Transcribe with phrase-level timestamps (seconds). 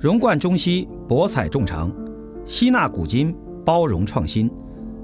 [0.00, 1.92] 融贯中西，博采众长，
[2.46, 4.50] 吸纳古今，包容创新，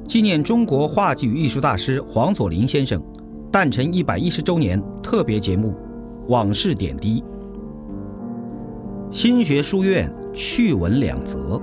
[0.09, 2.99] 纪念中国话剧艺术大师黄佐临先生
[3.53, 5.73] 诞辰一百一十周年特别节目
[6.29, 7.21] 《往事点滴》。
[9.11, 11.61] 新学书院趣闻两则。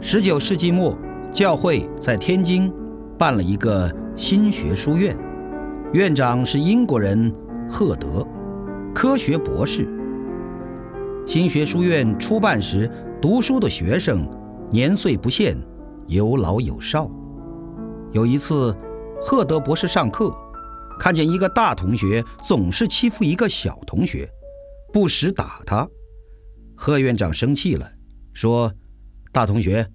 [0.00, 0.96] 十九世纪末，
[1.30, 2.72] 教会在天津
[3.18, 5.14] 办了一个新学书院，
[5.92, 7.30] 院长是英国人
[7.68, 8.26] 赫德，
[8.94, 9.86] 科学博士。
[11.30, 12.90] 新学书院初办时，
[13.22, 14.28] 读书的学生
[14.72, 15.56] 年岁不限，
[16.08, 17.08] 有老有少。
[18.10, 18.76] 有一次，
[19.20, 20.34] 赫德博士上课，
[20.98, 24.28] 看见一个大同学总是欺负一个小同学，
[24.92, 25.88] 不时打他。
[26.74, 27.88] 贺院长生气了，
[28.32, 28.74] 说
[29.30, 29.88] ：“大同学，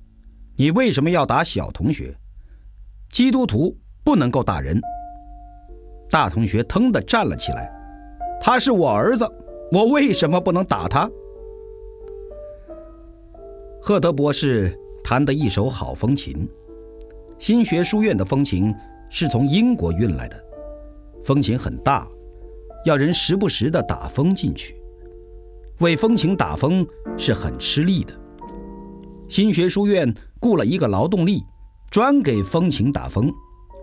[0.55, 2.15] 你为什么要打小同学？
[3.11, 4.79] 基督徒不能够打人。”
[6.09, 7.69] 大同学腾地站了起来
[8.39, 9.29] ：“他是我儿子，
[9.73, 11.11] 我为什么不能打他？”
[13.87, 16.49] 赫德博士弹得一手好风琴，
[17.37, 18.73] 新学书院的风琴
[19.11, 20.43] 是从英国运来的，
[21.23, 22.07] 风琴很大，
[22.83, 24.81] 要人时不时的打风进去，
[25.81, 26.83] 为风琴打风
[27.15, 28.11] 是很吃力的。
[29.29, 31.43] 新学书院雇了一个劳动力，
[31.91, 33.31] 专给风琴打风，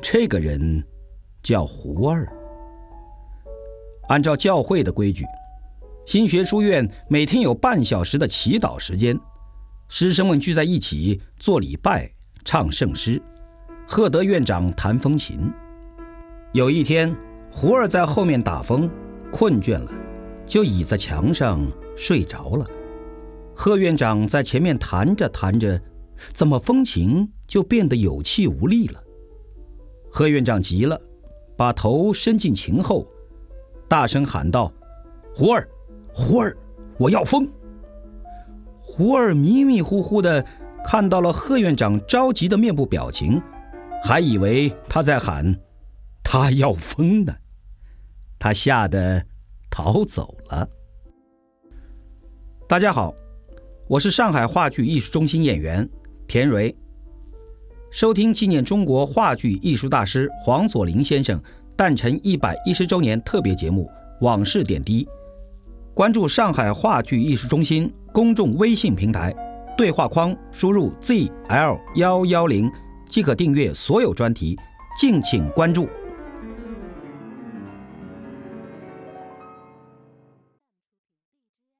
[0.02, 0.84] 这个人
[1.44, 2.27] 叫胡二。
[4.08, 5.24] 按照教会的规矩，
[6.05, 9.16] 新学书院每天有半小时的祈祷时间。
[9.88, 12.11] 师生们聚在一起做礼拜、
[12.44, 13.20] 唱圣诗，
[13.86, 15.52] 赫德院长弹风琴。
[16.52, 17.14] 有一天，
[17.50, 18.89] 胡儿在后面打风，
[19.30, 19.92] 困倦了，
[20.47, 21.61] 就倚在墙上
[21.97, 22.66] 睡着了。
[23.55, 25.80] 贺院长在前面弹着弹着，
[26.33, 29.02] 怎么风琴就变得有气无力了？
[30.11, 31.00] 贺院长急了，
[31.56, 33.06] 把头伸进琴后，
[33.89, 34.72] 大声喊道
[35.36, 35.69] ：“胡儿，
[36.14, 36.56] 胡儿，
[36.98, 37.46] 我要风！”
[38.84, 40.44] 胡儿迷迷糊糊的
[40.84, 43.41] 看到了贺院长着急的面部表情，
[44.02, 45.56] 还以为他在喊
[46.24, 47.33] “他要疯呢”，
[48.40, 49.24] 他吓得
[49.70, 50.68] 逃走了。
[52.68, 53.14] 大家好，
[53.89, 55.89] 我是上海话剧艺术中心演员
[56.27, 56.74] 田蕊。
[57.92, 61.40] 收听纪念中国话剧艺术大师黄佐临先生
[61.77, 63.89] 诞辰一百一十周年特别节目
[64.24, 65.05] 《往事点滴》。
[65.95, 69.34] 关注上海话剧艺术中心公众微信平台，
[69.77, 72.70] 对话框输入 zl 幺幺零
[73.08, 74.55] 即可订阅所有专题，
[74.98, 75.89] 敬请关注。